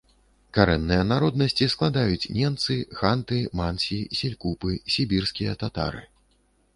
Карэнныя 0.57 1.01
народнасці 1.09 1.67
складаюць 1.73 2.29
ненцы, 2.37 2.77
ханты, 2.99 3.39
мансі, 3.59 3.99
селькупы, 4.21 4.73
сібірскія 4.95 5.51
татары. 5.65 6.03